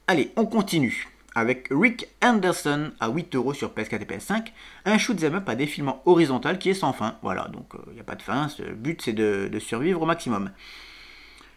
[0.09, 4.53] Allez, on continue avec Rick Anderson à 8 euros sur PS4 et PS5,
[4.85, 7.17] un shoot'em up à défilement horizontal qui est sans fin.
[7.23, 10.07] Voilà, donc il euh, n'y a pas de fin, le but c'est de, survivre au
[10.07, 10.53] maximum.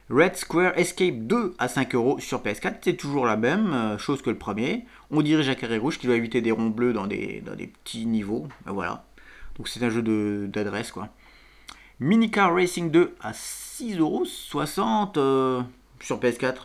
[0.10, 4.24] Red Square Escape 2 à 5 euros sur PS4, c'est toujours la même euh, chose
[4.24, 4.88] que le premier.
[5.12, 7.44] On dirige un carré rouge qui doit éviter des ronds bleus dans des,
[7.84, 8.48] petits niveaux.
[8.66, 9.06] Ben voilà.
[9.58, 10.02] Donc c'est un jeu
[10.48, 11.10] d'adresse quoi.
[12.00, 14.26] Minicar Racing 2 à 6,60 euros
[15.18, 15.62] euh,
[16.00, 16.56] sur PS4.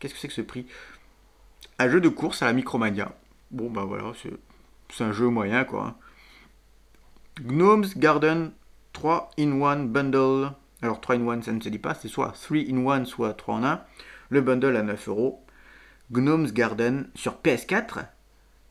[0.00, 0.66] Qu'est-ce que c'est que ce prix?
[1.78, 3.12] Un jeu de course à la Micromania.
[3.50, 4.12] Bon, bah voilà,
[4.90, 5.96] c'est un jeu moyen quoi.
[7.40, 8.52] Gnomes Garden
[8.92, 10.52] 3 in 1 bundle.
[10.82, 13.34] Alors 3 in 1, ça ne se dit pas, c'est soit 3 in 1, soit
[13.34, 13.80] 3 en 1.
[14.30, 15.44] Le bundle à 9 euros.
[16.10, 18.06] Gnomes Garden sur PS4.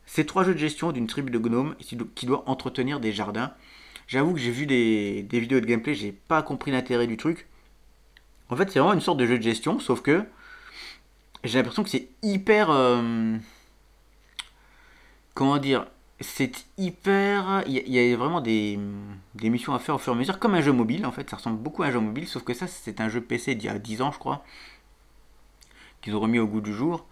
[0.06, 3.52] C'est trois jeux de gestion d'une tribu de gnomes qui doit entretenir des jardins.
[4.06, 7.46] J'avoue que j'ai vu des, des, vidéos de gameplay, j'ai pas compris l'intérêt du truc.
[8.48, 10.24] En fait, c'est vraiment une sorte de jeu de gestion, sauf que
[11.44, 12.70] j'ai l'impression que c'est hyper.
[12.70, 13.36] Euh,
[15.34, 15.86] comment dire
[16.20, 17.62] C'est hyper.
[17.66, 18.78] Il y, a vraiment des,
[19.42, 21.28] missions à faire au fur et à mesure, comme un jeu mobile en fait.
[21.30, 23.66] Ça ressemble beaucoup à un jeu mobile, sauf que ça, c'est un jeu PC d'il
[23.66, 24.44] y a 10 ans, je crois,
[26.02, 27.06] qu'ils ont remis au goût du jour.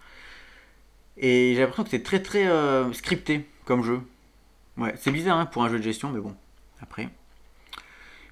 [1.19, 4.03] Et j'ai l'impression que c'est très très euh, scripté comme jeu.
[4.77, 6.35] Ouais, c'est bizarre hein, pour un jeu de gestion, mais bon,
[6.81, 7.09] après.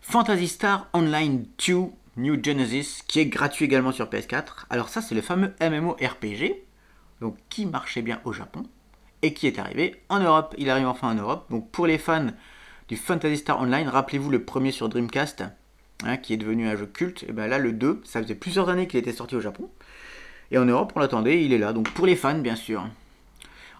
[0.02, 1.74] Fantasy Star Online 2
[2.16, 4.66] New Genesis, qui est gratuit également sur PS4.
[4.70, 6.56] Alors ça, c'est le fameux MMORPG,
[7.20, 8.64] donc qui marchait bien au Japon
[9.22, 10.54] et qui est arrivé en Europe.
[10.58, 11.46] Il arrive enfin en Europe.
[11.50, 12.28] Donc pour les fans
[12.88, 15.44] du Fantasy Star Online, rappelez-vous le premier sur Dreamcast,
[16.04, 17.24] hein, qui est devenu un jeu culte.
[17.28, 19.70] Et bien là, le 2, ça faisait plusieurs années qu'il était sorti au Japon.
[20.50, 21.72] Et en Europe, on l'attendait, il est là.
[21.72, 22.86] Donc pour les fans, bien sûr.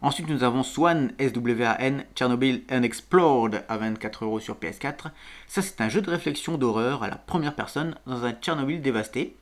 [0.04, 5.06] Ensuite, nous avons Swan, S-W-A-N, Chernobyl Unexplored à 24 euros sur PS4.
[5.46, 9.34] Ça, c'est un jeu de réflexion d'horreur à la première personne dans un Tchernobyl dévasté.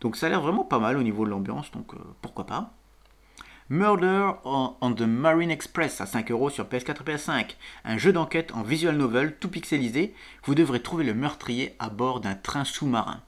[0.00, 2.72] Donc ça a l'air vraiment pas mal au niveau de l'ambiance, donc euh, pourquoi pas.
[3.68, 7.56] Murder on, the Marine Express à 5 euros sur PS4 et PS5.
[7.84, 10.14] Un jeu d'enquête en visual novel tout pixelisé.
[10.44, 13.20] Vous devrez trouver le meurtrier à bord d'un train sous-marin.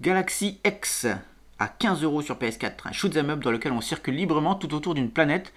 [0.00, 1.08] Galaxy X
[1.62, 2.88] à 15 euros sur PS4.
[2.88, 5.52] Un shoot'em up dans lequel on circule librement tout autour d'une planète.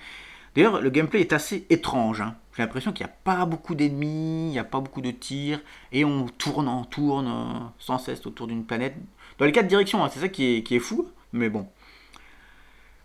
[0.56, 2.22] D'ailleurs, le gameplay est assez étrange.
[2.22, 2.36] Hein.
[2.56, 5.60] J'ai l'impression qu'il n'y a pas beaucoup d'ennemis, il n'y a pas beaucoup de tirs,
[5.92, 8.96] et on tourne, on tourne euh, sans cesse autour d'une planète.
[9.40, 11.68] Dans les quatre directions, hein, c'est ça qui est, fou, mais bon.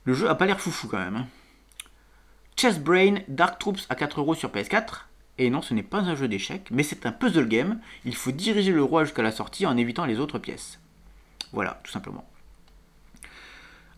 [0.04, 1.16] Le jeu a pas l'air foufou quand même.
[1.16, 1.26] Hein.
[2.56, 5.06] Chess Brain Dark Troops à 4 euros sur PS4.
[5.38, 7.80] Et non, ce n'est pas un jeu d'échecs, mais c'est un puzzle game.
[8.04, 10.78] Il faut diriger le roi jusqu'à la sortie en évitant les autres pièces.
[11.52, 12.29] Voilà, tout simplement.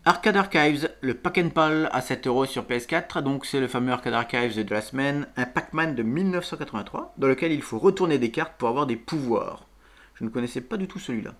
[0.05, 3.21] Arcade Archives, le Pack and Pal à 7 euros sur PS4.
[3.21, 7.53] Donc c'est le fameux Arcade Archives de la semaine, un Pac-Man de 1983 dans lequel
[7.53, 9.65] il faut retourner des cartes pour avoir des pouvoirs.
[10.15, 11.35] Je ne connaissais pas du tout celui-là.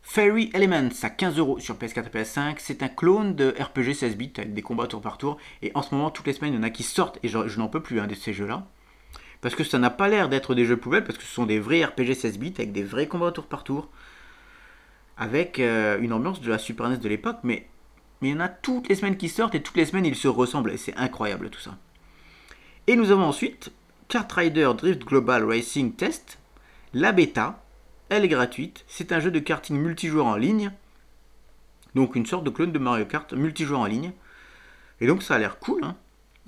[0.00, 2.54] Fairy Elements à 15 euros sur PS4 et PS5.
[2.58, 5.38] C'est un clone de RPG 16 bits avec des combats tour par tour.
[5.60, 7.18] Et en ce moment, toutes les semaines, il y en a qui sortent.
[7.24, 8.64] Et je, n'en peux plus hein, de ces jeux-là.
[9.40, 11.02] Parce que ça n'a pas l'air d'être des jeux poubelles.
[11.02, 13.64] Parce que ce sont des vrais RPG 16 bits avec des vrais combats tour par
[13.64, 13.88] tour.
[15.18, 17.38] Avec euh, une ambiance de la Super NES de l'époque.
[17.42, 17.66] Mais,
[18.22, 19.54] il y en a toutes les semaines qui sortent.
[19.54, 20.70] Et toutes les semaines, ils se ressemblent.
[20.70, 21.76] Et c'est incroyable tout ça.
[22.86, 23.70] Et nous avons ensuite
[24.08, 26.38] Kart Rider Drift Global Racing Test.
[26.94, 27.60] La bêta
[28.08, 28.84] elle est gratuite.
[28.86, 30.72] C'est un jeu de karting multijoueur en ligne.
[31.94, 34.12] Donc une sorte de clone de Mario Kart multijoueur en ligne.
[35.00, 35.84] Et donc ça a l'air cool.
[35.84, 35.96] Hein.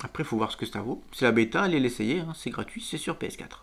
[0.02, 1.02] Après, il faut voir ce que ça vaut.
[1.12, 2.20] C'est la bêta, allez l'essayer.
[2.20, 2.32] Hein.
[2.34, 3.62] C'est gratuit, c'est sur PS4.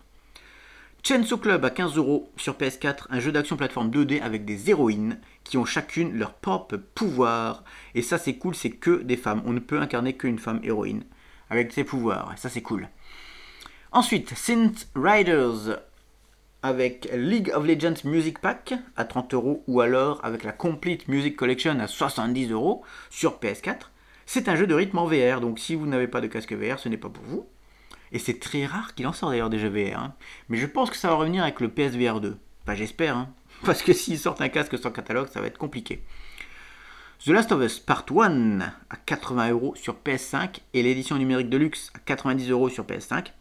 [1.02, 5.18] Chainsaw Club à 15 euros sur PS4, un jeu d'action plateforme 2D avec des héroïnes
[5.44, 7.64] qui ont chacune leur propre pouvoir.
[7.94, 9.42] Et ça c'est cool, c'est que des femmes.
[9.46, 11.04] On ne peut incarner qu'une femme héroïne
[11.50, 12.34] avec ses pouvoirs.
[12.36, 12.88] ça c'est cool.
[13.90, 15.78] Ensuite, Synth Riders
[16.62, 21.36] avec League of Legends Music Pack à 30 euros ou alors avec la Complete Music
[21.36, 23.88] Collection à 70 euros sur PS4.
[24.26, 26.78] C'est un jeu de rythme en VR, donc si vous n'avez pas de casque VR,
[26.78, 27.46] ce n'est pas pour vous.
[28.12, 29.98] Et c'est très rare qu'il en sort d'ailleurs des jeux VR.
[29.98, 30.14] Hein.
[30.48, 32.36] Mais je pense que ça va revenir avec le PSVR 2.
[32.62, 33.32] Enfin, j'espère, hein.
[33.64, 36.02] parce que s'ils sortent un casque sans catalogue, ça va être compliqué.
[37.24, 41.56] The Last of Us Part 1 à 80 euros sur PS5 et l'édition numérique de
[41.56, 43.32] luxe à 90 euros sur PS5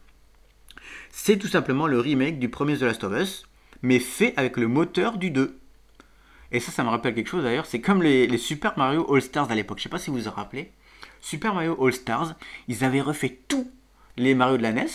[1.09, 3.47] c'est tout simplement le remake du premier The Last of Us,
[3.81, 5.59] mais fait avec le moteur du 2.
[6.51, 9.51] Et ça, ça me rappelle quelque chose d'ailleurs, c'est comme les, Super Mario All Stars
[9.51, 10.71] à l'époque, je sais pas si vous vous rappelez.
[11.19, 12.35] Super Mario All Stars,
[12.67, 13.67] ils avaient refait tous
[14.17, 14.87] les Mario de la NES,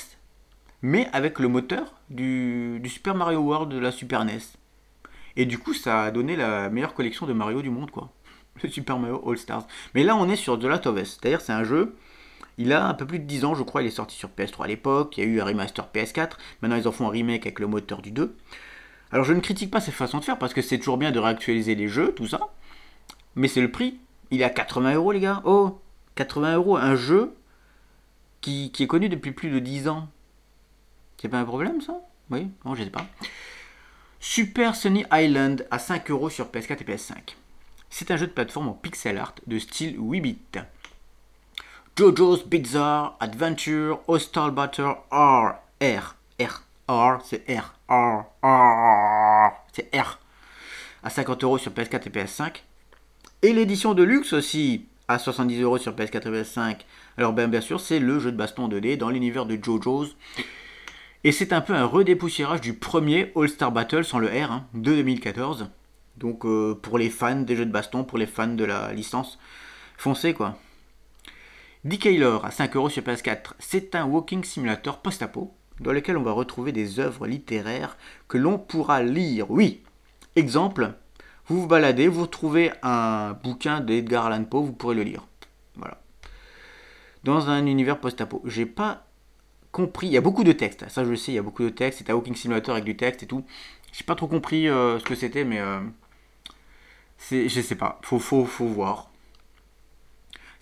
[0.82, 4.40] mais avec le moteur du, Super Mario World de la Super NES.
[5.36, 8.12] Et du coup, ça a donné la meilleure collection de Mario du monde, quoi.
[8.62, 9.66] Le Super Mario All Stars.
[9.94, 10.96] Mais là, on est sur The Last of.
[10.96, 11.96] C'est-à-dire, c'est un jeu
[12.58, 14.64] il a un peu plus de 10 ans, je crois, il est sorti sur PS3
[14.64, 17.46] à l'époque, il y a eu un remaster PS4, maintenant ils en font un remake
[17.46, 18.36] avec le moteur du 2.
[19.10, 21.18] Alors je ne critique pas cette façon de faire parce que c'est toujours bien de
[21.18, 22.40] réactualiser les jeux, tout ça.
[23.34, 23.98] Mais c'est le prix.
[24.30, 25.42] Il est à 80 euros les gars.
[25.44, 25.80] Oh
[26.14, 27.34] 80 euros, un jeu
[28.42, 30.08] qui, est connu depuis plus de 10 ans.
[31.16, 32.00] C'est pas un problème ça?
[32.30, 33.06] Oui Non, je sais pas.
[34.20, 37.14] Super Sunny Island à 5 euros sur PS4 et PS5.
[37.88, 40.38] C'est un jeu de plateforme en pixel art de style 8 bits.
[41.96, 45.54] JoJo's Bizarre Adventure Hostile Battle R.
[45.80, 46.16] R.
[46.40, 46.62] R.
[46.88, 47.20] R.
[47.24, 47.74] C'est R.
[47.88, 48.24] R.
[48.42, 49.52] R.
[49.72, 50.18] C'est R.
[51.04, 52.62] À 50 euros sur PS4 et PS5.
[53.42, 56.76] Et l'édition de luxe aussi à 70 euros sur PS4 et PS5.
[57.18, 60.16] Alors bien, bien sûr, c'est le jeu de baston 2D dans l'univers de JoJo's.
[61.24, 64.94] Et c'est un peu un redépoussiérage du premier All-Star Battle sans le R hein, de
[64.94, 65.70] 2014.
[66.16, 69.38] Donc euh, pour les fans des jeux de baston, pour les fans de la licence,
[69.96, 70.58] foncez quoi.
[71.84, 76.32] Decaylor à 5 euros sur PS4, c'est un walking simulator post-apo dans lequel on va
[76.32, 77.96] retrouver des œuvres littéraires
[78.28, 79.50] que l'on pourra lire.
[79.50, 79.82] Oui,
[80.36, 80.94] exemple,
[81.52, 85.26] vous vous baladez, vous trouvez un bouquin d'Edgar Allan Poe, vous pourrez le lire.
[85.76, 86.00] Voilà.
[87.24, 88.40] Dans un univers post-apo.
[88.46, 89.06] J'ai pas
[89.70, 91.62] compris, il y a beaucoup de textes, ça je le sais, il y a beaucoup
[91.62, 93.44] de textes, c'est un walking simulator avec du texte et tout.
[93.92, 95.80] J'ai pas trop compris euh, ce que c'était, mais euh,
[97.18, 99.10] c'est, je sais pas, faut, faut, faut voir.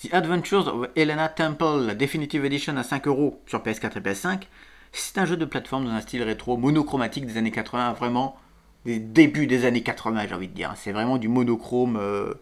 [0.03, 4.43] The Adventures of Helena Temple, la Definitive Edition à 5 euros sur PS4 et PS5.
[4.91, 8.37] C'est un jeu de plateforme dans un style rétro monochromatique des années 80, vraiment
[8.85, 10.73] des débuts des années 80, j'ai envie de dire.
[10.77, 12.35] C'est vraiment du monochrome, euh,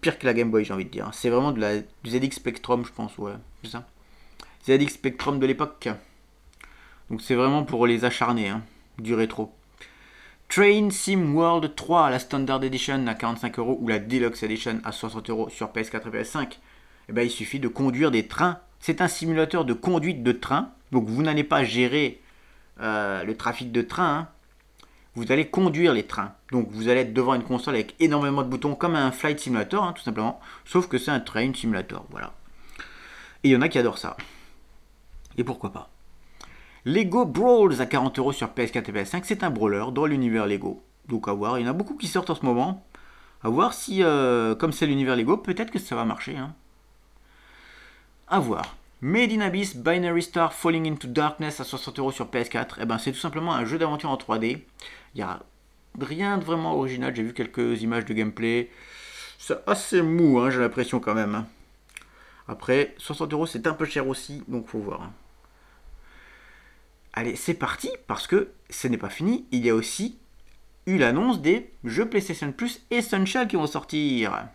[0.00, 1.10] pire que la Game Boy, j'ai envie de dire.
[1.12, 3.86] C'est vraiment de la, du ZX Spectrum, je pense, ouais, c'est ça.
[4.66, 5.88] ZX Spectrum de l'époque.
[7.10, 8.62] Donc c'est vraiment pour les acharnés, hein,
[8.98, 9.52] du rétro.
[10.48, 14.92] Train Sim World 3, la Standard Edition à 45 euros ou la Deluxe Edition à
[14.92, 16.42] 60 euros sur PS4 et PS5.
[16.42, 16.56] Et
[17.08, 18.60] eh ben, il suffit de conduire des trains.
[18.78, 20.72] C'est un simulateur de conduite de train.
[20.90, 22.20] Donc vous n'allez pas gérer
[22.80, 24.18] euh, le trafic de train.
[24.18, 24.28] Hein.
[25.14, 26.34] Vous allez conduire les trains.
[26.50, 29.84] Donc vous allez être devant une console avec énormément de boutons, comme un flight simulator,
[29.84, 30.40] hein, tout simplement.
[30.64, 32.06] Sauf que c'est un train simulator.
[32.10, 32.32] Voilà.
[33.44, 34.16] Et il y en a qui adorent ça.
[35.36, 35.90] Et pourquoi pas
[36.84, 40.82] Lego Brawls à 40 euros sur PS4 et PS5, c'est un brawler dans l'univers Lego.
[41.08, 42.84] Donc à voir, il y en a beaucoup qui sortent en ce moment.
[43.44, 46.36] À voir si, euh, comme c'est l'univers Lego, peut-être que ça va marcher.
[46.36, 46.54] Hein.
[48.28, 48.76] À voir.
[49.04, 52.76] Made in Abyss Binary Star Falling into Darkness à 60 euros sur PS4.
[52.80, 54.60] Eh ben, c'est tout simplement un jeu d'aventure en 3D.
[55.14, 55.42] Il n'y a
[56.00, 57.12] rien de vraiment original.
[57.12, 58.70] J'ai vu quelques images de gameplay.
[59.40, 61.46] C'est assez mou, hein, j'ai l'impression quand même.
[62.46, 65.10] Après, 60 euros, c'est un peu cher aussi, donc faut voir.
[67.12, 69.46] Allez, c'est parti, parce que ce n'est pas fini.
[69.50, 70.16] Il y a aussi
[70.86, 74.46] eu l'annonce des jeux PlayStation Plus Essential qui vont sortir.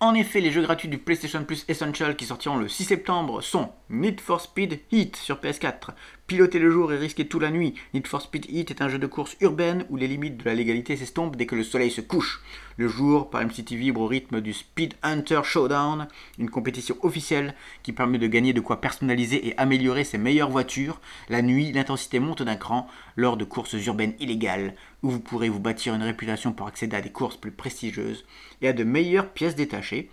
[0.00, 3.72] En effet, les jeux gratuits du PlayStation Plus Essential qui sortiront le 6 septembre sont
[3.90, 5.90] Need for Speed Heat sur PS4.
[6.28, 7.72] Piloter le jour et risquer tout la nuit.
[7.94, 10.54] Need for Speed Heat est un jeu de course urbaine où les limites de la
[10.54, 12.42] légalité s'estompent dès que le soleil se couche.
[12.76, 16.06] Le jour, Palm City vibre au rythme du Speed Hunter Showdown,
[16.38, 21.00] une compétition officielle qui permet de gagner de quoi personnaliser et améliorer ses meilleures voitures.
[21.30, 25.60] La nuit, l'intensité monte d'un cran lors de courses urbaines illégales où vous pourrez vous
[25.60, 28.26] bâtir une réputation pour accéder à des courses plus prestigieuses
[28.60, 30.10] et à de meilleures pièces détachées.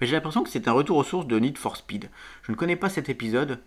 [0.00, 2.10] J'ai l'impression que c'est un retour aux sources de Need for Speed.
[2.42, 3.60] Je ne connais pas cet épisode.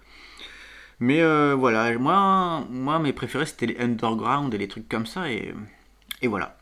[0.99, 5.29] Mais euh, voilà, moi, moi mes préférés c'était les Underground et les trucs comme ça.
[5.31, 5.53] Et,
[6.23, 6.57] voilà.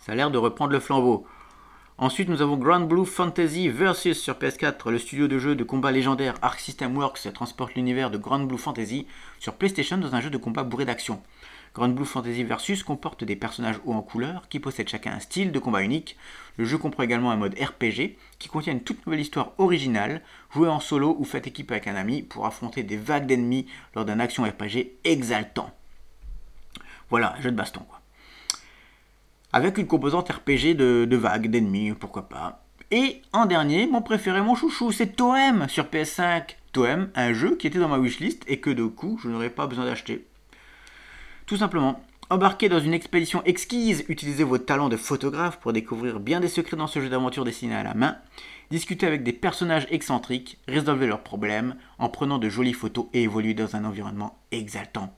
[0.00, 1.26] Ça a l'air de reprendre le flambeau.
[1.98, 5.92] Ensuite, nous avons Grand Blue Fantasy Versus sur PS4, le studio de jeu de combat
[5.92, 9.06] légendaire Arc System Works transporte l'univers de Grand Blue Fantasy
[9.38, 11.22] sur PlayStation dans un jeu de combat bourré d'action.
[11.74, 15.52] Grand Blue Fantasy Versus comporte des personnages hauts en couleur qui possèdent chacun un style
[15.52, 16.18] de combat unique.
[16.58, 20.20] Le jeu comprend également un mode RPG qui contient une toute nouvelle histoire originale,
[20.52, 24.04] jouée en solo ou faite équipe avec un ami pour affronter des vagues d'ennemis lors
[24.04, 25.70] d'un action RPG exaltant.
[27.08, 28.00] Voilà, jeu de baston quoi.
[29.54, 32.64] Avec une composante RPG de, de vagues d'ennemis, pourquoi pas.
[32.90, 36.56] Et en dernier, mon préféré, mon chouchou, c'est Toem sur PS5.
[36.72, 39.66] Toem, un jeu qui était dans ma wishlist et que de coup je n'aurais pas
[39.66, 40.26] besoin d'acheter.
[41.46, 42.00] Tout simplement,
[42.30, 46.76] embarquez dans une expédition exquise, utilisez vos talents de photographe pour découvrir bien des secrets
[46.76, 48.16] dans ce jeu d'aventure dessiné à la main,
[48.70, 53.54] discutez avec des personnages excentriques, résolvez leurs problèmes en prenant de jolies photos et évoluez
[53.54, 55.14] dans un environnement exaltant.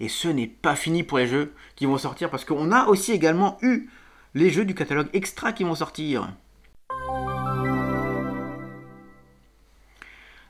[0.00, 3.12] Et ce n'est pas fini pour les jeux qui vont sortir parce qu'on a aussi
[3.12, 3.90] également eu
[4.34, 6.32] les jeux du catalogue extra qui vont sortir.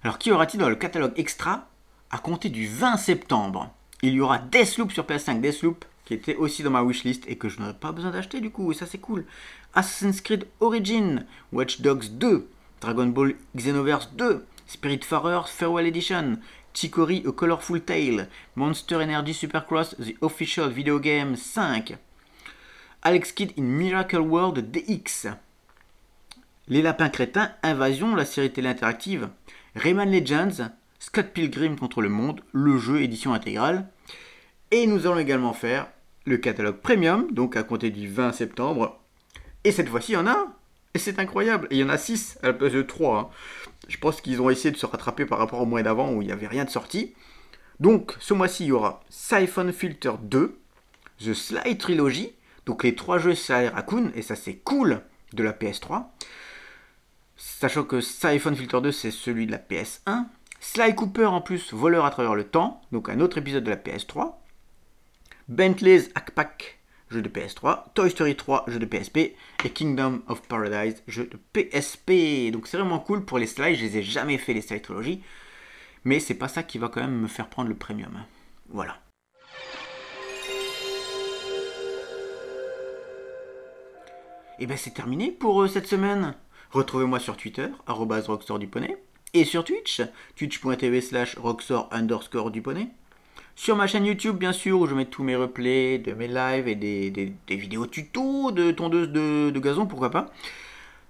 [0.05, 1.68] Alors qui aura-t-il dans le catalogue extra
[2.11, 3.74] à compter du 20 septembre?
[4.03, 7.49] Il y aura Deathloop sur PS5, Deathloop qui était aussi dans ma wishlist et que
[7.49, 9.25] je n'aurais pas besoin d'acheter du coup, et ça c'est cool.
[9.75, 12.49] Assassin's Creed Origin, Watch Dogs 2,
[12.81, 16.38] Dragon Ball Xenoverse 2, Spiritfarer Farewell Edition,
[16.75, 21.97] Chicory A Colorful Tale, Monster Energy Supercross The Official Video Game 5,
[23.03, 25.29] Alex Kidd in Miracle World DX,
[26.69, 29.29] Les Lapins Crétins, Invasion, la série télé interactive,
[29.77, 30.71] Rayman Legends,
[31.03, 33.88] Scott Pilgrim contre le monde, le jeu édition intégrale.
[34.71, 35.88] Et nous allons également faire
[36.27, 39.01] le catalogue premium, donc à compter du 20 septembre.
[39.65, 40.57] Et cette fois-ci, il y en a
[40.95, 43.19] Et c'est incroyable Et il y en a 6 à la place de 3.
[43.19, 43.29] Hein.
[43.88, 46.27] Je pense qu'ils ont essayé de se rattraper par rapport au mois d'avant où il
[46.27, 47.15] n'y avait rien de sorti.
[47.81, 50.57] Donc, ce mois-ci, il y aura Siphon Filter 2,
[51.19, 52.33] The Sly Trilogy,
[52.65, 56.05] donc les trois jeux Sly Raccoon, et ça c'est cool, de la PS3.
[57.37, 60.27] Sachant que Siphon Filter 2, c'est celui de la PS1.
[60.62, 63.77] Sly Cooper en plus, voleur à travers le temps, donc un autre épisode de la
[63.77, 64.37] PS3.
[65.48, 66.79] Bentley's Hackpack,
[67.11, 67.92] jeu de PS3.
[67.94, 69.35] Toy Story 3, jeu de PSP.
[69.64, 72.53] Et Kingdom of Paradise, jeu de PSP.
[72.53, 75.20] Donc c'est vraiment cool pour les Sly, je les ai jamais fait les Sly Trilogy.
[76.05, 78.25] Mais c'est pas ça qui va quand même me faire prendre le premium.
[78.68, 79.01] Voilà.
[84.60, 86.37] Et ben c'est terminé pour euh, cette semaine.
[86.71, 88.96] Retrouvez-moi sur Twitter, rockstar du poney
[89.35, 90.02] et sur Twitch,
[90.37, 92.88] twitch.tv slash roxor underscore du poney.
[93.54, 96.68] Sur ma chaîne YouTube, bien sûr, où je mets tous mes replays de mes lives
[96.68, 100.33] et des, vidéos tuto de tondeuse de, gazon, pourquoi pas.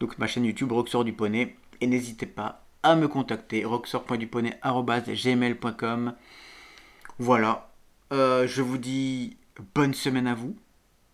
[0.00, 1.54] Donc ma chaîne YouTube Roxor du Poney.
[1.80, 6.14] Et n'hésitez pas à me contacter, roxor.duponey.gmail.com.
[7.18, 7.70] Voilà.
[8.12, 9.36] Euh, je vous dis
[9.74, 10.56] bonne semaine à vous.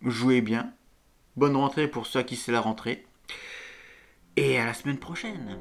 [0.03, 0.73] Jouez bien.
[1.37, 3.05] Bonne rentrée pour ceux qui c'est la rentrée.
[4.35, 5.59] Et à la semaine prochaine.